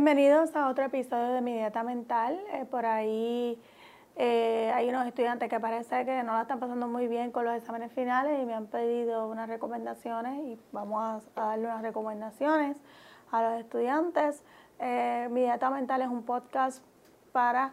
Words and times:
Bienvenidos 0.00 0.54
a 0.54 0.68
otro 0.68 0.84
episodio 0.84 1.32
de 1.32 1.40
Mi 1.40 1.54
Dieta 1.54 1.82
Mental. 1.82 2.38
Eh, 2.52 2.64
por 2.66 2.86
ahí 2.86 3.60
eh, 4.14 4.70
hay 4.72 4.88
unos 4.88 5.04
estudiantes 5.08 5.48
que 5.48 5.58
parece 5.58 6.04
que 6.04 6.22
no 6.22 6.34
la 6.34 6.42
están 6.42 6.60
pasando 6.60 6.86
muy 6.86 7.08
bien 7.08 7.32
con 7.32 7.44
los 7.44 7.56
exámenes 7.56 7.90
finales 7.90 8.40
y 8.40 8.46
me 8.46 8.54
han 8.54 8.68
pedido 8.68 9.28
unas 9.28 9.48
recomendaciones 9.48 10.38
y 10.44 10.60
vamos 10.70 11.26
a, 11.34 11.40
darle 11.40 11.66
unas 11.66 11.82
recomendaciones 11.82 12.76
a 13.32 13.42
los 13.42 13.58
estudiantes. 13.58 14.44
Eh, 14.78 15.26
Mi 15.32 15.40
Dieta 15.40 15.68
Mental 15.68 16.00
es 16.02 16.08
un 16.08 16.22
podcast 16.22 16.84
para 17.32 17.72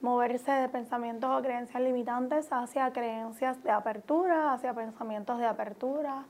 moverse 0.00 0.52
de 0.52 0.68
pensamientos 0.68 1.28
o 1.28 1.42
creencias 1.42 1.82
limitantes 1.82 2.52
hacia 2.52 2.92
creencias 2.92 3.60
de 3.64 3.72
apertura, 3.72 4.52
hacia 4.52 4.74
pensamientos 4.74 5.40
de 5.40 5.46
apertura 5.46 6.24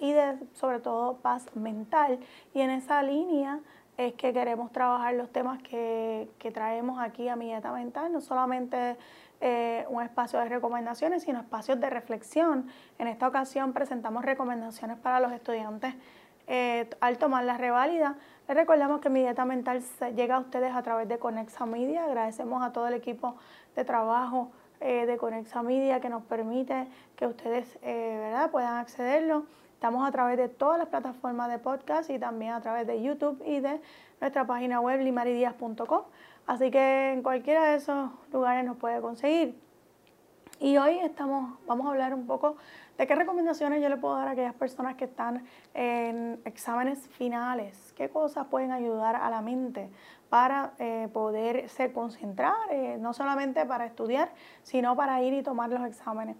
y 0.00 0.12
de 0.12 0.38
sobre 0.52 0.80
todo 0.80 1.16
paz 1.16 1.46
mental. 1.56 2.20
Y 2.52 2.60
en 2.60 2.68
esa 2.68 3.02
línea 3.02 3.60
es 3.96 4.14
que 4.14 4.32
queremos 4.32 4.72
trabajar 4.72 5.14
los 5.14 5.30
temas 5.30 5.62
que, 5.62 6.28
traemos 6.52 6.98
aquí 6.98 7.28
a 7.28 7.36
mi 7.36 7.46
dieta 7.46 7.72
mental, 7.72 8.12
no 8.12 8.20
solamente 8.20 8.96
eh, 9.40 9.84
un 9.88 10.02
espacio 10.02 10.38
de 10.38 10.48
recomendaciones, 10.48 11.22
sino 11.24 11.40
espacios 11.40 11.80
de 11.80 11.90
reflexión. 11.90 12.68
En 12.98 13.06
esta 13.06 13.28
ocasión 13.28 13.72
presentamos 13.72 14.24
recomendaciones 14.24 14.98
para 14.98 15.20
los 15.20 15.32
estudiantes 15.32 15.94
eh, 16.46 16.88
al 17.00 17.18
tomar 17.18 17.44
la 17.44 17.58
reválida. 17.58 18.16
Les 18.48 18.56
recordamos 18.56 19.00
que 19.00 19.10
mi 19.10 19.20
dieta 19.20 19.44
mental 19.44 19.82
llega 20.16 20.36
a 20.36 20.40
ustedes 20.40 20.74
a 20.74 20.82
través 20.82 21.08
de 21.08 21.18
Conexa 21.18 21.66
Media. 21.66 22.04
Agradecemos 22.04 22.62
a 22.62 22.72
todo 22.72 22.88
el 22.88 22.94
equipo 22.94 23.36
de 23.76 23.84
trabajo 23.84 24.50
eh, 24.80 25.06
de 25.06 25.16
Conexa 25.16 25.62
Media 25.62 26.00
que 26.00 26.08
nos 26.08 26.24
permite 26.24 26.88
que 27.14 27.26
ustedes 27.26 27.78
¿verdad? 27.82 28.50
puedan 28.50 28.78
accederlo. 28.78 29.44
Estamos 29.82 30.06
a 30.06 30.12
través 30.12 30.36
de 30.36 30.48
todas 30.48 30.78
las 30.78 30.86
plataformas 30.86 31.50
de 31.50 31.58
podcast 31.58 32.08
y 32.08 32.16
también 32.16 32.52
a 32.52 32.60
través 32.60 32.86
de 32.86 33.02
YouTube 33.02 33.42
y 33.44 33.58
de 33.58 33.80
nuestra 34.20 34.46
página 34.46 34.78
web 34.78 35.00
limaridias.com. 35.00 36.02
Así 36.46 36.70
que 36.70 37.10
en 37.10 37.20
cualquiera 37.24 37.64
de 37.64 37.78
esos 37.78 38.08
lugares 38.32 38.64
nos 38.64 38.76
puede 38.76 39.00
conseguir. 39.00 39.60
Y 40.60 40.76
hoy 40.76 41.00
estamos, 41.00 41.58
vamos 41.66 41.84
a 41.88 41.90
hablar 41.90 42.14
un 42.14 42.28
poco 42.28 42.54
de 42.96 43.08
qué 43.08 43.16
recomendaciones 43.16 43.82
yo 43.82 43.88
le 43.88 43.96
puedo 43.96 44.14
dar 44.14 44.28
a 44.28 44.30
aquellas 44.30 44.54
personas 44.54 44.94
que 44.94 45.06
están 45.06 45.44
en 45.74 46.40
exámenes 46.44 47.08
finales. 47.08 47.92
¿Qué 47.96 48.08
cosas 48.08 48.46
pueden 48.46 48.70
ayudar 48.70 49.16
a 49.16 49.28
la 49.30 49.40
mente 49.40 49.90
para 50.30 50.74
eh, 50.78 51.08
poderse 51.12 51.92
concentrar, 51.92 52.54
eh, 52.70 52.98
no 53.00 53.14
solamente 53.14 53.66
para 53.66 53.84
estudiar, 53.84 54.30
sino 54.62 54.94
para 54.94 55.20
ir 55.22 55.34
y 55.34 55.42
tomar 55.42 55.70
los 55.70 55.84
exámenes 55.84 56.36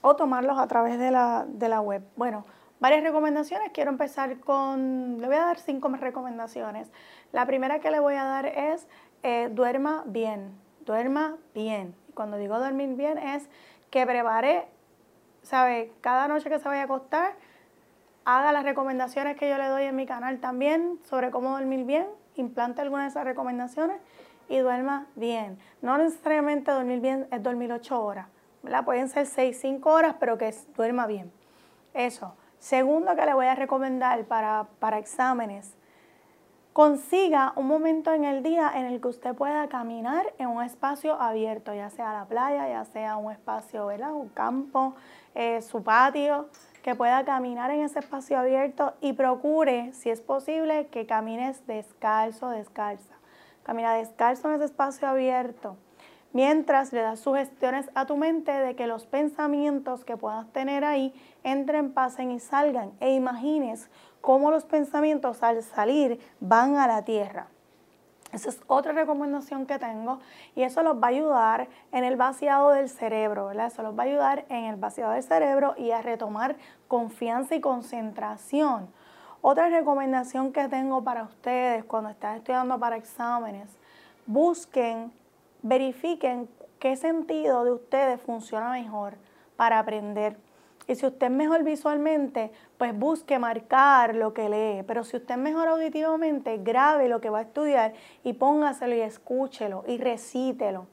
o 0.00 0.16
tomarlos 0.16 0.58
a 0.58 0.66
través 0.66 0.98
de 0.98 1.12
la, 1.12 1.46
de 1.46 1.68
la 1.68 1.80
web? 1.80 2.02
Bueno, 2.16 2.44
varias 2.82 3.04
recomendaciones. 3.04 3.70
Quiero 3.72 3.90
empezar 3.90 4.40
con, 4.40 5.20
le 5.20 5.26
voy 5.28 5.36
a 5.36 5.44
dar 5.44 5.58
cinco 5.60 5.88
recomendaciones. 5.88 6.90
La 7.30 7.46
primera 7.46 7.78
que 7.78 7.92
le 7.92 8.00
voy 8.00 8.14
a 8.14 8.24
dar 8.24 8.46
es 8.46 8.88
eh, 9.22 9.48
duerma 9.52 10.02
bien, 10.04 10.50
duerma 10.84 11.36
bien. 11.54 11.94
Cuando 12.14 12.36
digo 12.38 12.58
dormir 12.58 12.96
bien 12.96 13.18
es 13.18 13.48
que 13.90 14.04
prepare, 14.04 14.66
¿sabe? 15.42 15.92
Cada 16.00 16.26
noche 16.26 16.50
que 16.50 16.58
se 16.58 16.68
vaya 16.68 16.82
a 16.82 16.84
acostar, 16.86 17.34
haga 18.24 18.50
las 18.50 18.64
recomendaciones 18.64 19.36
que 19.36 19.48
yo 19.48 19.58
le 19.58 19.68
doy 19.68 19.84
en 19.84 19.94
mi 19.94 20.04
canal 20.04 20.40
también 20.40 20.98
sobre 21.04 21.30
cómo 21.30 21.52
dormir 21.52 21.84
bien, 21.84 22.08
implante 22.34 22.80
algunas 22.80 23.04
de 23.04 23.10
esas 23.10 23.24
recomendaciones 23.24 24.00
y 24.48 24.58
duerma 24.58 25.06
bien. 25.14 25.56
No 25.82 25.98
necesariamente 25.98 26.72
dormir 26.72 26.98
bien 26.98 27.28
es 27.30 27.40
dormir 27.44 27.72
ocho 27.72 28.04
horas, 28.04 28.26
¿verdad? 28.64 28.84
Pueden 28.84 29.08
ser 29.08 29.26
seis, 29.26 29.60
cinco 29.60 29.92
horas, 29.92 30.16
pero 30.18 30.36
que 30.36 30.52
duerma 30.74 31.06
bien. 31.06 31.30
Eso. 31.94 32.34
Segundo 32.62 33.16
que 33.16 33.26
le 33.26 33.34
voy 33.34 33.46
a 33.46 33.56
recomendar 33.56 34.24
para, 34.26 34.68
para 34.78 34.96
exámenes, 34.98 35.74
consiga 36.72 37.52
un 37.56 37.66
momento 37.66 38.14
en 38.14 38.22
el 38.22 38.44
día 38.44 38.70
en 38.76 38.86
el 38.86 39.00
que 39.00 39.08
usted 39.08 39.34
pueda 39.34 39.66
caminar 39.68 40.32
en 40.38 40.46
un 40.46 40.62
espacio 40.62 41.20
abierto, 41.20 41.74
ya 41.74 41.90
sea 41.90 42.12
la 42.12 42.24
playa, 42.26 42.68
ya 42.68 42.84
sea 42.84 43.16
un 43.16 43.32
espacio, 43.32 43.86
¿verdad? 43.86 44.12
un 44.12 44.28
campo, 44.28 44.94
eh, 45.34 45.60
su 45.60 45.82
patio, 45.82 46.50
que 46.84 46.94
pueda 46.94 47.24
caminar 47.24 47.72
en 47.72 47.80
ese 47.80 47.98
espacio 47.98 48.38
abierto 48.38 48.94
y 49.00 49.14
procure, 49.14 49.92
si 49.92 50.10
es 50.10 50.20
posible, 50.20 50.86
que 50.86 51.04
camines 51.04 51.66
descalzo, 51.66 52.48
descalza. 52.48 53.16
Camina 53.64 53.92
descalzo 53.94 54.48
en 54.48 54.54
ese 54.54 54.66
espacio 54.66 55.08
abierto 55.08 55.76
mientras 56.32 56.92
le 56.92 57.02
das 57.02 57.20
sugestiones 57.20 57.90
a 57.94 58.06
tu 58.06 58.16
mente 58.16 58.52
de 58.52 58.74
que 58.74 58.86
los 58.86 59.06
pensamientos 59.06 60.04
que 60.04 60.16
puedas 60.16 60.46
tener 60.52 60.84
ahí 60.84 61.14
entren, 61.44 61.92
pasen 61.92 62.30
y 62.30 62.40
salgan 62.40 62.92
e 63.00 63.14
imagines 63.14 63.88
cómo 64.20 64.50
los 64.50 64.64
pensamientos 64.64 65.42
al 65.42 65.62
salir 65.62 66.20
van 66.40 66.76
a 66.76 66.86
la 66.86 67.04
tierra. 67.04 67.48
Esa 68.32 68.48
es 68.48 68.60
otra 68.66 68.92
recomendación 68.92 69.66
que 69.66 69.78
tengo 69.78 70.18
y 70.54 70.62
eso 70.62 70.82
los 70.82 70.96
va 70.96 71.08
a 71.08 71.10
ayudar 71.10 71.68
en 71.92 72.04
el 72.04 72.16
vaciado 72.16 72.70
del 72.70 72.88
cerebro, 72.88 73.48
¿verdad? 73.48 73.66
Eso 73.66 73.82
los 73.82 73.96
va 73.96 74.04
a 74.04 74.06
ayudar 74.06 74.46
en 74.48 74.64
el 74.64 74.76
vaciado 74.76 75.12
del 75.12 75.22
cerebro 75.22 75.74
y 75.76 75.90
a 75.90 76.00
retomar 76.00 76.56
confianza 76.88 77.54
y 77.54 77.60
concentración. 77.60 78.88
Otra 79.42 79.68
recomendación 79.68 80.50
que 80.52 80.66
tengo 80.68 81.04
para 81.04 81.24
ustedes 81.24 81.84
cuando 81.84 82.08
están 82.08 82.36
estudiando 82.36 82.78
para 82.78 82.96
exámenes, 82.96 83.68
busquen 84.24 85.12
verifiquen 85.62 86.48
qué 86.78 86.96
sentido 86.96 87.64
de 87.64 87.72
ustedes 87.72 88.20
funciona 88.20 88.70
mejor 88.70 89.14
para 89.56 89.78
aprender. 89.78 90.36
Y 90.88 90.96
si 90.96 91.06
usted 91.06 91.26
es 91.26 91.32
mejor 91.32 91.62
visualmente, 91.62 92.50
pues 92.76 92.96
busque 92.98 93.38
marcar 93.38 94.16
lo 94.16 94.34
que 94.34 94.48
lee. 94.48 94.82
Pero 94.86 95.04
si 95.04 95.16
usted 95.16 95.34
es 95.36 95.40
mejor 95.40 95.68
auditivamente, 95.68 96.58
grabe 96.58 97.08
lo 97.08 97.20
que 97.20 97.30
va 97.30 97.38
a 97.38 97.42
estudiar 97.42 97.92
y 98.24 98.32
póngaselo 98.32 98.94
y 98.94 99.00
escúchelo 99.00 99.84
y 99.86 99.98
recítelo. 99.98 100.86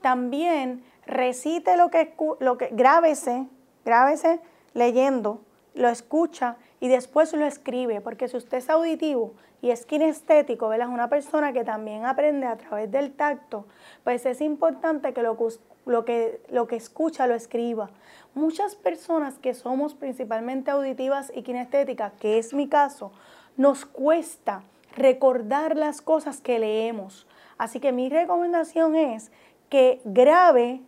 También 0.00 0.84
recite 1.06 1.76
lo 1.76 1.90
que, 1.90 2.14
lo 2.40 2.58
que 2.58 2.68
grábese, 2.72 3.46
grábese 3.84 4.40
leyendo, 4.74 5.40
lo 5.74 5.88
escucha 5.88 6.56
y 6.80 6.88
después 6.88 7.32
lo 7.34 7.44
escribe, 7.44 8.00
porque 8.00 8.26
si 8.26 8.36
usted 8.36 8.58
es 8.58 8.70
auditivo 8.70 9.34
y 9.60 9.70
es 9.70 9.84
kinestético, 9.84 10.68
¿verdad? 10.68 10.88
Es 10.88 10.94
una 10.94 11.08
persona 11.08 11.52
que 11.52 11.62
también 11.62 12.06
aprende 12.06 12.46
a 12.46 12.56
través 12.56 12.90
del 12.90 13.12
tacto, 13.12 13.66
pues 14.02 14.24
es 14.24 14.40
importante 14.40 15.12
que 15.12 15.22
lo, 15.22 15.36
lo, 15.84 16.04
que 16.06 16.40
lo 16.50 16.66
que 16.66 16.76
escucha 16.76 17.26
lo 17.26 17.34
escriba. 17.34 17.90
Muchas 18.34 18.74
personas 18.76 19.38
que 19.38 19.52
somos 19.52 19.94
principalmente 19.94 20.70
auditivas 20.70 21.30
y 21.34 21.42
kinestéticas, 21.42 22.12
que 22.14 22.38
es 22.38 22.54
mi 22.54 22.68
caso, 22.68 23.12
nos 23.56 23.84
cuesta 23.84 24.62
recordar 24.96 25.76
las 25.76 26.00
cosas 26.00 26.40
que 26.40 26.58
leemos. 26.58 27.26
Así 27.58 27.78
que 27.78 27.92
mi 27.92 28.08
recomendación 28.08 28.96
es 28.96 29.30
que 29.68 30.00
grabe, 30.04 30.80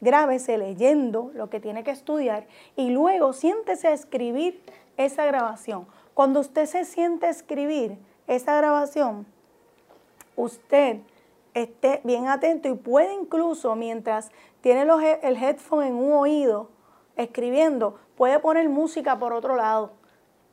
grábese 0.00 0.58
leyendo 0.58 1.30
lo 1.34 1.50
que 1.50 1.60
tiene 1.60 1.84
que 1.84 1.90
estudiar 1.90 2.46
y 2.76 2.90
luego 2.90 3.32
siéntese 3.32 3.88
a 3.88 3.92
escribir 3.92 4.60
esa 4.96 5.24
grabación. 5.26 5.86
Cuando 6.14 6.40
usted 6.40 6.66
se 6.66 6.84
siente 6.84 7.26
a 7.26 7.30
escribir 7.30 7.98
esa 8.26 8.56
grabación, 8.56 9.26
usted 10.36 10.98
esté 11.54 12.00
bien 12.04 12.28
atento 12.28 12.68
y 12.68 12.74
puede 12.74 13.14
incluso 13.14 13.74
mientras 13.76 14.30
tiene 14.60 14.82
el 14.82 15.36
headphone 15.36 15.86
en 15.86 15.94
un 15.94 16.12
oído 16.12 16.68
escribiendo, 17.16 17.98
puede 18.16 18.38
poner 18.38 18.68
música 18.68 19.18
por 19.18 19.32
otro 19.32 19.56
lado. 19.56 19.92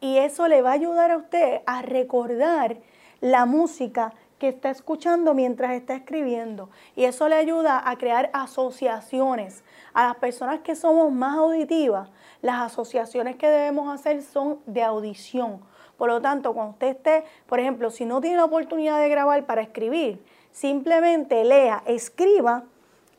Y 0.02 0.18
eso 0.18 0.48
le 0.48 0.62
va 0.62 0.72
a 0.72 0.74
ayudar 0.74 1.12
a 1.12 1.18
usted 1.18 1.62
a 1.66 1.82
recordar 1.82 2.78
la 3.22 3.46
música 3.46 4.14
que 4.40 4.50
está 4.50 4.70
escuchando 4.70 5.34
mientras 5.34 5.72
está 5.72 5.96
escribiendo. 5.96 6.70
Y 6.96 7.06
eso 7.06 7.28
le 7.30 7.36
ayuda 7.36 7.90
a 7.90 7.98
crear 7.98 8.30
asociaciones. 8.34 9.64
A 9.94 10.08
las 10.08 10.16
personas 10.18 10.60
que 10.60 10.76
somos 10.76 11.12
más 11.12 11.38
auditivas, 11.38 12.10
las 12.42 12.62
asociaciones 12.62 13.38
que 13.38 13.48
debemos 13.48 13.94
hacer 13.94 14.22
son 14.22 14.60
de 14.66 14.84
audición. 14.84 15.62
Por 15.98 16.10
lo 16.10 16.22
tanto, 16.22 16.54
cuando 16.54 16.74
usted 16.74 16.88
esté, 16.88 17.24
por 17.48 17.60
ejemplo, 17.60 17.90
si 17.90 18.06
no 18.06 18.20
tiene 18.20 18.38
la 18.38 18.46
oportunidad 18.46 19.00
de 19.00 19.10
grabar 19.10 19.46
para 19.46 19.62
escribir, 19.62 20.24
simplemente 20.52 21.44
lea, 21.46 21.84
escriba 21.86 22.66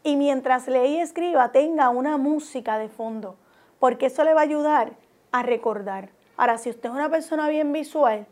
y 0.03 0.17
mientras 0.17 0.69
lee 0.69 0.97
y 0.97 1.01
escriba 1.01 1.53
tenga 1.53 1.89
una 1.89 2.17
música 2.19 2.79
de 2.79 2.89
fondo, 2.89 3.37
porque 3.79 4.07
eso 4.07 4.25
le 4.25 4.35
va 4.35 4.41
a 4.41 4.45
ayudar 4.45 4.93
a 5.33 5.43
recordar. 5.43 6.11
Ahora, 6.37 6.59
si 6.59 6.69
usted 6.71 6.91
es 6.91 6.95
una 6.95 7.09
persona 7.09 7.49
bien 7.49 7.73
visual, 7.73 8.27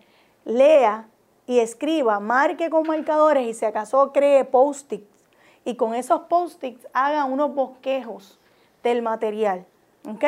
lea 0.45 1.09
y 1.47 1.59
escriba, 1.59 2.21
marque 2.21 2.71
con 2.71 2.87
marcadores 2.87 3.47
y 3.47 3.55
si 3.55 3.65
acaso 3.65 4.13
cree 4.13 4.45
post-its 4.45 5.07
y 5.65 5.77
con 5.77 5.95
esos 5.95 6.23
post-its 6.23 6.87
haga 6.93 7.25
unos 7.25 7.55
bosquejos 7.55 8.39
del 8.83 9.03
material. 9.03 9.67
¿Ok? 10.09 10.25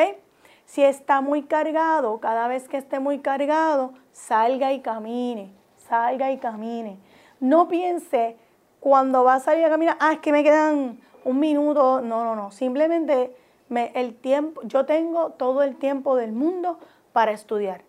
Si 0.65 0.83
está 0.83 1.21
muy 1.21 1.43
cargado, 1.43 2.19
cada 2.19 2.47
vez 2.47 2.67
que 2.67 2.77
esté 2.77 2.99
muy 2.99 3.19
cargado, 3.19 3.93
salga 4.11 4.73
y 4.73 4.81
camine, 4.81 5.53
salga 5.77 6.31
y 6.31 6.37
camine. 6.37 6.99
No 7.39 7.67
piense 7.67 8.35
cuando 8.79 9.23
va 9.23 9.35
a 9.35 9.39
salir 9.39 9.65
a 9.65 9.69
caminar, 9.69 9.97
ah, 9.99 10.13
es 10.13 10.19
que 10.19 10.31
me 10.31 10.43
quedan 10.43 10.99
un 11.23 11.39
minuto. 11.39 12.01
No, 12.01 12.23
no, 12.23 12.35
no. 12.35 12.51
Simplemente 12.51 13.35
me, 13.69 13.91
el 13.95 14.15
tiempo, 14.15 14.61
yo 14.63 14.85
tengo 14.85 15.31
todo 15.31 15.63
el 15.63 15.77
tiempo 15.77 16.15
del 16.15 16.31
mundo 16.31 16.79
para 17.13 17.31
estudiar. 17.31 17.83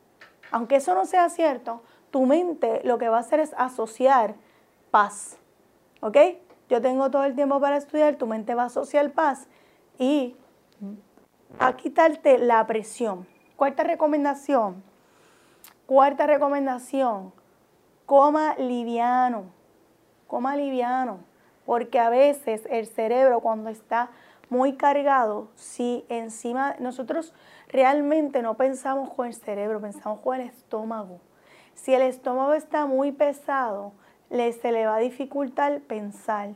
Aunque 0.51 0.77
eso 0.77 0.95
no 0.95 1.05
sea 1.05 1.29
cierto, 1.31 1.83
tu 2.11 2.27
mente 2.27 2.81
lo 2.85 2.99
que 2.99 3.09
va 3.09 3.19
a 3.19 3.21
hacer 3.21 3.41
es 3.41 3.55
asociar 3.57 4.35
paz. 4.91 5.39
¿Ok? 6.01 6.17
Yo 6.69 6.83
tengo 6.83 7.11
todo 7.11 7.25
el 7.25 7.35
tiempo 7.35 7.61
para 7.61 7.77
estudiar, 7.77 8.17
tu 8.17 8.27
mente 8.27 8.55
va 8.55 8.65
a 8.65 8.67
asociar 8.67 9.13
paz 9.13 9.49
y 9.99 10.37
a 11.59 11.77
quitarte 11.77 12.39
la 12.39 12.67
presión. 12.67 13.27
Cuarta 13.57 13.83
recomendación. 13.83 14.83
Cuarta 15.87 16.27
recomendación. 16.27 17.33
Coma 18.07 18.55
liviano. 18.57 19.47
Coma 20.27 20.57
liviano. 20.57 21.21
Porque 21.65 21.99
a 21.99 22.11
veces 22.11 22.67
el 22.71 22.87
cerebro 22.87 23.41
cuando 23.41 23.71
está 23.71 24.11
muy 24.51 24.75
cargado, 24.75 25.49
si 25.55 26.05
encima 26.09 26.77
nosotros 26.79 27.35
realmente 27.69 28.43
no 28.43 28.55
pensamos 28.57 29.11
con 29.11 29.27
el 29.27 29.35
cerebro, 29.35 29.81
pensamos 29.81 30.21
con 30.21 30.41
el 30.41 30.47
estómago. 30.47 31.21
Si 31.79 31.95
el 31.95 32.03
estómago 32.03 32.55
está 32.55 32.87
muy 32.87 33.13
pesado, 33.13 33.93
le, 34.31 34.53
se 34.53 34.73
le 34.73 34.85
va 34.87 34.97
a 34.97 34.99
dificultar 34.99 35.81
pensar. 35.81 36.51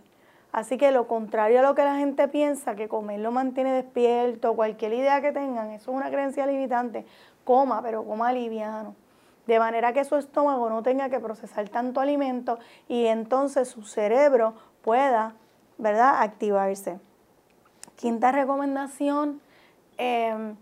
Así 0.50 0.76
que 0.76 0.90
lo 0.90 1.06
contrario 1.06 1.60
a 1.60 1.62
lo 1.62 1.76
que 1.76 1.84
la 1.84 1.96
gente 1.96 2.26
piensa, 2.26 2.74
que 2.74 2.88
comer 2.88 3.20
lo 3.20 3.30
mantiene 3.30 3.72
despierto, 3.72 4.54
cualquier 4.56 4.92
idea 4.92 5.20
que 5.20 5.30
tengan, 5.30 5.70
eso 5.70 5.92
es 5.92 5.96
una 5.96 6.10
creencia 6.10 6.44
limitante. 6.44 7.06
Coma, 7.44 7.80
pero 7.82 8.04
coma 8.04 8.32
liviano. 8.32 8.96
De 9.46 9.60
manera 9.60 9.92
que 9.92 10.04
su 10.04 10.16
estómago 10.16 10.69
no 10.69 10.82
tenga 10.82 11.08
que 11.08 11.20
procesar 11.20 11.69
tanto 11.69 12.00
alimento 12.00 12.58
y 12.88 13.06
entonces 13.06 13.69
su 13.69 13.84
cerebro 13.84 14.54
pueda, 14.82 15.34
¿verdad?, 15.78 16.20
activarse. 16.20 16.98
Quinta 17.94 18.32
recomendación, 18.32 19.40
em, 19.98 20.56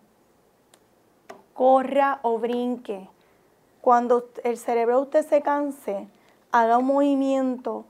corra 1.55 2.21
o 2.23 2.39
brinque. 2.39 3.09
Cuando 3.81 4.29
el 4.45 4.59
cerebro 4.59 4.97
de 4.97 5.03
usted 5.03 5.27
se 5.27 5.43
canse, 5.43 6.09
haga 6.53 6.79
un 6.79 6.87
movimiento 6.87 7.87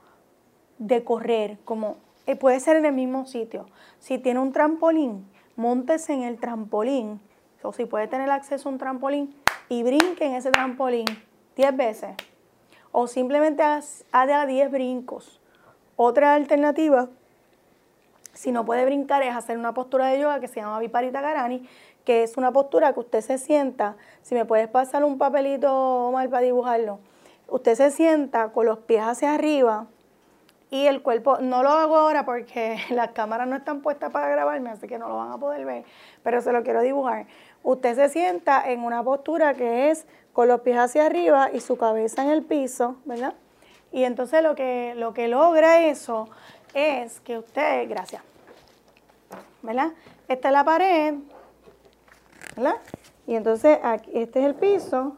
de 0.78 1.04
correr, 1.04 1.58
como 1.64 1.96
eh, 2.26 2.36
puede 2.36 2.60
ser 2.60 2.76
en 2.76 2.86
el 2.86 2.92
mismo 2.92 3.26
sitio. 3.26 3.66
Si 3.98 4.18
tiene 4.18 4.40
un 4.40 4.52
trampolín, 4.52 5.26
montese 5.56 6.12
en 6.12 6.22
el 6.22 6.38
trampolín, 6.38 7.20
o 7.62 7.72
si 7.72 7.84
puede 7.84 8.08
tener 8.08 8.30
acceso 8.30 8.68
a 8.68 8.72
un 8.72 8.78
trampolín, 8.78 9.34
y 9.68 9.82
brinque 9.82 10.24
en 10.24 10.34
ese 10.34 10.50
trampolín 10.50 11.06
10 11.56 11.76
veces. 11.76 12.10
O 12.92 13.06
simplemente 13.06 13.62
haga 14.12 14.46
10 14.46 14.70
brincos. 14.70 15.40
Otra 15.96 16.34
alternativa 16.34 17.08
si 18.32 18.52
no 18.52 18.64
puede 18.64 18.84
brincar 18.84 19.22
es 19.22 19.34
hacer 19.34 19.58
una 19.58 19.74
postura 19.74 20.06
de 20.06 20.20
yoga 20.20 20.40
que 20.40 20.48
se 20.48 20.60
llama 20.60 20.78
Viparita 20.78 21.20
Karani, 21.20 21.68
que 22.04 22.22
es 22.22 22.36
una 22.36 22.52
postura 22.52 22.92
que 22.92 23.00
usted 23.00 23.20
se 23.20 23.38
sienta, 23.38 23.96
si 24.22 24.34
me 24.34 24.44
puedes 24.44 24.68
pasar 24.68 25.04
un 25.04 25.18
papelito 25.18 26.10
mal 26.12 26.28
para 26.28 26.42
dibujarlo, 26.42 26.98
usted 27.48 27.74
se 27.74 27.90
sienta 27.90 28.48
con 28.48 28.66
los 28.66 28.78
pies 28.78 29.02
hacia 29.02 29.34
arriba 29.34 29.86
y 30.70 30.86
el 30.86 31.02
cuerpo, 31.02 31.38
no 31.38 31.62
lo 31.62 31.70
hago 31.70 31.96
ahora 31.96 32.24
porque 32.24 32.78
las 32.90 33.10
cámaras 33.10 33.48
no 33.48 33.56
están 33.56 33.80
puestas 33.80 34.10
para 34.10 34.28
grabarme, 34.28 34.70
así 34.70 34.86
que 34.86 34.98
no 34.98 35.08
lo 35.08 35.16
van 35.16 35.32
a 35.32 35.38
poder 35.38 35.64
ver, 35.64 35.84
pero 36.22 36.40
se 36.40 36.52
lo 36.52 36.62
quiero 36.62 36.80
dibujar. 36.80 37.26
Usted 37.62 37.94
se 37.96 38.08
sienta 38.08 38.70
en 38.70 38.80
una 38.84 39.02
postura 39.02 39.54
que 39.54 39.90
es 39.90 40.06
con 40.32 40.48
los 40.48 40.60
pies 40.60 40.78
hacia 40.78 41.06
arriba 41.06 41.50
y 41.52 41.60
su 41.60 41.76
cabeza 41.76 42.22
en 42.22 42.30
el 42.30 42.42
piso, 42.42 42.96
¿verdad? 43.04 43.34
Y 43.92 44.04
entonces 44.04 44.42
lo 44.42 44.54
que, 44.54 44.94
lo 44.96 45.12
que 45.12 45.26
logra 45.26 45.84
eso 45.84 46.28
es 46.72 47.20
que 47.20 47.38
usted, 47.38 47.88
gracias, 47.88 48.22
¿verdad? 49.62 49.90
Esta 50.28 50.48
es 50.48 50.52
la 50.52 50.64
pared, 50.64 51.14
Y 53.26 53.34
entonces 53.34 53.78
aquí, 53.82 54.10
este 54.14 54.40
es 54.40 54.46
el 54.46 54.54
piso 54.54 55.16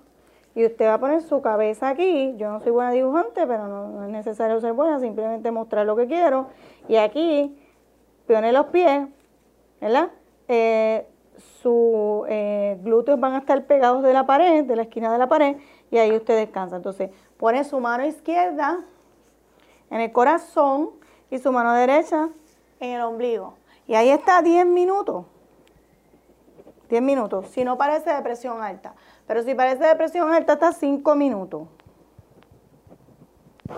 y 0.54 0.66
usted 0.66 0.86
va 0.86 0.94
a 0.94 1.00
poner 1.00 1.22
su 1.22 1.40
cabeza 1.40 1.88
aquí. 1.88 2.34
Yo 2.36 2.50
no 2.50 2.60
soy 2.60 2.72
buena 2.72 2.90
dibujante, 2.90 3.46
pero 3.46 3.66
no, 3.68 4.04
es 4.04 4.10
necesario 4.10 4.60
ser 4.60 4.72
buena, 4.72 5.00
simplemente 5.00 5.50
mostrar 5.50 5.86
lo 5.86 5.96
que 5.96 6.06
quiero. 6.06 6.48
Y 6.88 6.96
aquí 6.96 7.56
pone 8.26 8.52
los 8.52 8.66
pies, 8.66 9.08
¿verdad? 9.80 10.10
Eh, 10.48 11.06
sus 11.62 12.26
eh, 12.28 12.78
glúteos 12.82 13.18
van 13.18 13.34
a 13.34 13.38
estar 13.38 13.64
pegados 13.64 14.02
de 14.02 14.12
la 14.12 14.26
pared, 14.26 14.64
de 14.64 14.76
la 14.76 14.82
esquina 14.82 15.10
de 15.12 15.18
la 15.18 15.28
pared, 15.28 15.56
y 15.90 15.98
ahí 15.98 16.14
usted 16.14 16.36
descansa. 16.36 16.76
Entonces, 16.76 17.10
pone 17.38 17.64
su 17.64 17.80
mano 17.80 18.04
izquierda 18.04 18.84
en 19.90 20.00
el 20.00 20.12
corazón 20.12 20.90
y 21.30 21.38
su 21.38 21.50
mano 21.50 21.72
derecha 21.72 22.28
en 22.80 22.90
el 22.90 23.02
ombligo. 23.02 23.54
Y 23.86 23.94
ahí 23.94 24.10
está 24.10 24.42
10 24.42 24.66
minutos. 24.66 25.24
10 26.92 27.02
minutos. 27.02 27.48
Si 27.48 27.64
no 27.64 27.78
parece 27.78 28.12
de 28.12 28.20
presión 28.20 28.62
alta. 28.62 28.94
Pero 29.26 29.42
si 29.42 29.54
parece 29.54 29.82
de 29.82 29.96
presión 29.96 30.30
alta, 30.30 30.52
está 30.52 30.72
5 30.72 31.14
minutos. 31.14 31.66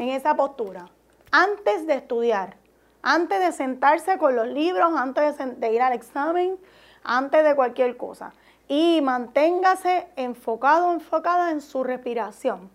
En 0.00 0.08
esa 0.08 0.34
postura. 0.34 0.86
Antes 1.30 1.86
de 1.86 1.94
estudiar. 1.94 2.56
Antes 3.02 3.38
de 3.38 3.52
sentarse 3.52 4.18
con 4.18 4.34
los 4.34 4.48
libros, 4.48 4.94
antes 4.96 5.36
de, 5.60 5.72
ir 5.72 5.80
al 5.80 5.92
examen, 5.92 6.58
antes 7.04 7.44
de 7.44 7.54
cualquier 7.54 7.96
cosa. 7.96 8.32
Y 8.66 9.00
manténgase 9.00 10.08
enfocado, 10.16 10.92
enfocada 10.92 11.52
en 11.52 11.60
su 11.60 11.84
respiración. 11.84 12.68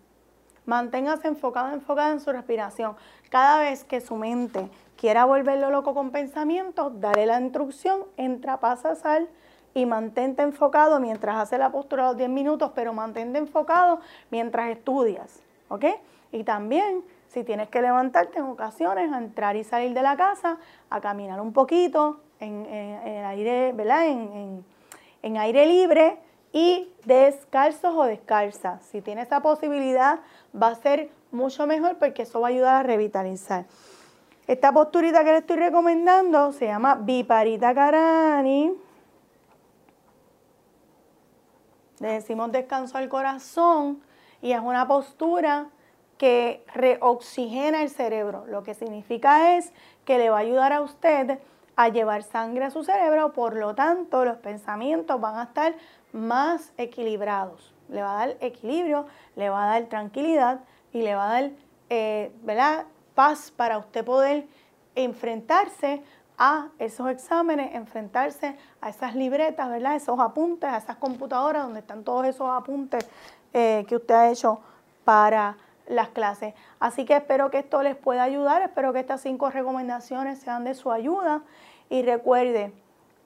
Manténgase 0.65 1.27
enfocado, 1.27 1.73
enfocada 1.73 2.13
en 2.13 2.21
su 2.21 2.31
respiración. 2.31 2.95
Cada 3.29 3.59
vez 3.59 3.83
que 3.83 3.99
su 3.99 4.15
mente 4.15 4.69
quiera 4.95 5.25
volverlo 5.25 5.69
loco 5.69 5.93
con 5.93 6.11
pensamientos, 6.11 6.97
dale 7.01 7.25
la 7.25 7.41
instrucción, 7.41 8.05
entra, 8.15 8.61
pasa, 8.61 8.95
sal 8.95 9.27
y 9.73 9.85
mantente 9.85 10.41
enfocado 10.41 10.99
mientras 10.99 11.37
hace 11.37 11.57
la 11.57 11.71
postura 11.71 12.07
los 12.07 12.17
10 12.17 12.29
minutos, 12.29 12.71
pero 12.75 12.93
mantente 12.93 13.37
enfocado 13.37 13.99
mientras 14.31 14.69
estudias, 14.69 15.41
¿ok? 15.69 15.85
Y 16.31 16.43
también, 16.43 17.03
si 17.27 17.43
tienes 17.43 17.69
que 17.69 17.81
levantarte 17.81 18.39
en 18.39 18.45
ocasiones, 18.45 19.11
a 19.11 19.17
entrar 19.17 19.55
y 19.55 19.63
salir 19.63 19.93
de 19.93 20.01
la 20.01 20.17
casa, 20.17 20.57
a 20.89 21.01
caminar 21.01 21.41
un 21.41 21.53
poquito 21.53 22.19
en, 22.39 22.65
aire, 23.25 23.73
¿verdad? 23.73 24.07
En, 24.07 24.63
en 25.21 25.37
aire 25.37 25.65
libre 25.65 26.17
y 26.51 26.91
descalzos 27.05 27.95
o 27.95 28.03
descalzas. 28.03 28.83
Si 28.85 29.01
tienes 29.01 29.27
esa 29.27 29.41
posibilidad, 29.41 30.19
va 30.59 30.67
a 30.69 30.75
ser 30.75 31.09
mucho 31.31 31.67
mejor 31.67 31.97
porque 31.97 32.23
eso 32.23 32.41
va 32.41 32.47
a 32.47 32.51
ayudar 32.51 32.75
a 32.75 32.83
revitalizar. 32.83 33.65
Esta 34.47 34.71
posturita 34.71 35.23
que 35.23 35.31
le 35.31 35.37
estoy 35.39 35.57
recomendando 35.57 36.51
se 36.53 36.65
llama 36.65 36.95
Viparita 36.95 37.73
Karani. 37.73 38.88
Le 41.99 42.13
decimos 42.13 42.51
descanso 42.51 42.97
al 42.97 43.09
corazón 43.09 44.01
y 44.41 44.53
es 44.53 44.59
una 44.59 44.87
postura 44.87 45.67
que 46.17 46.63
reoxigena 46.73 47.81
el 47.81 47.89
cerebro. 47.89 48.45
Lo 48.47 48.63
que 48.63 48.73
significa 48.73 49.57
es 49.57 49.71
que 50.05 50.17
le 50.17 50.29
va 50.29 50.37
a 50.37 50.41
ayudar 50.41 50.73
a 50.73 50.81
usted 50.81 51.39
a 51.75 51.87
llevar 51.87 52.23
sangre 52.23 52.65
a 52.65 52.71
su 52.71 52.83
cerebro, 52.83 53.31
por 53.31 53.55
lo 53.55 53.73
tanto 53.73 54.25
los 54.25 54.37
pensamientos 54.37 55.19
van 55.21 55.37
a 55.37 55.43
estar 55.43 55.75
más 56.11 56.73
equilibrados. 56.77 57.73
Le 57.87 58.01
va 58.01 58.21
a 58.21 58.27
dar 58.27 58.37
equilibrio, 58.41 59.05
le 59.37 59.49
va 59.49 59.63
a 59.63 59.79
dar 59.79 59.87
tranquilidad 59.87 60.59
y 60.91 61.01
le 61.03 61.15
va 61.15 61.29
a 61.29 61.41
dar 61.41 61.51
eh, 61.89 62.31
¿verdad? 62.43 62.85
paz 63.15 63.51
para 63.55 63.77
usted 63.77 64.03
poder 64.03 64.45
enfrentarse 64.95 66.01
a 66.39 66.69
esos 66.79 67.09
exámenes, 67.09 67.75
enfrentarse 67.75 68.57
a 68.79 68.89
esas 68.89 69.13
libretas, 69.13 69.69
¿verdad? 69.69 69.95
esos 69.95 70.17
apuntes, 70.19 70.69
a 70.69 70.77
esas 70.77 70.95
computadoras 70.95 71.63
donde 71.63 71.81
están 71.81 72.05
todos 72.05 72.25
esos 72.25 72.49
apuntes 72.49 73.05
eh, 73.53 73.85
que 73.87 73.97
usted 73.97 74.15
ha 74.15 74.31
hecho 74.31 74.61
para 75.03 75.57
las 75.87 76.09
clases. 76.09 76.53
Así 76.79 77.03
que 77.03 77.17
espero 77.17 77.51
que 77.51 77.59
esto 77.59 77.83
les 77.83 77.97
pueda 77.97 78.23
ayudar, 78.23 78.61
espero 78.61 78.93
que 78.93 78.99
estas 78.99 79.21
cinco 79.21 79.49
recomendaciones 79.49 80.39
sean 80.39 80.63
de 80.63 80.75
su 80.75 80.91
ayuda 80.91 81.41
y 81.89 82.03
recuerde, 82.03 82.71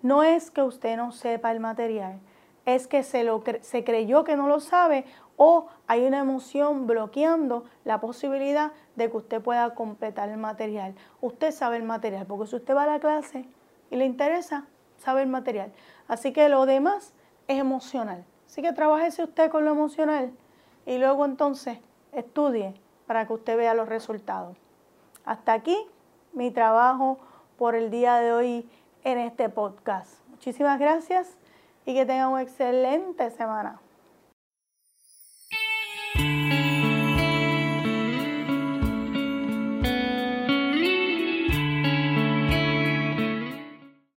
no 0.02 0.24
es 0.24 0.50
que 0.50 0.64
usted 0.64 0.98
no 0.98 1.12
sepa 1.12 1.52
el 1.52 1.60
material, 1.60 2.20
es 2.66 2.88
que 2.88 3.04
se, 3.04 3.24
lo, 3.24 3.44
se 3.62 3.84
creyó 3.84 4.24
que 4.24 4.36
no 4.36 4.48
lo 4.48 4.60
sabe 4.60 5.06
o 5.38 5.68
hay 5.88 6.06
una 6.06 6.20
emoción 6.20 6.88
bloqueando 6.88 7.66
la 7.86 8.00
posibilidad 8.00 8.72
de 8.96 9.10
que 9.10 9.18
usted 9.18 9.42
pueda 9.42 9.74
completar 9.74 10.30
el 10.30 10.38
material. 10.38 10.96
Usted 11.22 11.52
sabe 11.52 11.78
el 11.78 11.84
material, 11.84 12.26
porque 12.26 12.48
si 12.48 12.56
usted 12.56 12.76
va 12.76 12.84
a 12.84 12.88
la 12.88 13.00
clase 13.00 13.46
y 13.90 13.96
le 13.96 14.06
interesa, 14.06 14.66
sabe 14.98 15.22
el 15.22 15.28
material. 15.28 15.72
Así 16.08 16.34
que 16.34 16.50
lo 16.50 16.66
demás 16.66 17.14
es 17.48 17.60
emocional. 17.60 18.26
Así 18.48 18.62
que 18.62 18.74
trabajese 18.74 19.24
usted 19.24 19.50
con 19.50 19.66
lo 19.66 19.72
emocional 19.72 20.32
y 20.86 20.98
luego 20.98 21.26
entonces 21.26 21.80
estudie 22.12 22.74
para 23.08 23.26
que 23.26 23.34
usted 23.34 23.58
vea 23.58 23.74
los 23.74 23.90
resultados. 23.90 24.58
Hasta 25.26 25.54
aquí 25.54 25.78
mi 26.34 26.52
trabajo 26.52 27.18
por 27.58 27.76
el 27.76 27.90
día 27.90 28.18
de 28.18 28.32
hoy 28.34 28.70
en 29.04 29.18
este 29.18 29.50
podcast. 29.50 30.20
Muchísimas 30.30 30.80
gracias 30.80 31.38
y 31.86 31.94
que 31.94 32.06
tengan 32.06 32.30
una 32.30 32.42
excelente 32.42 33.30
semana. 33.32 33.80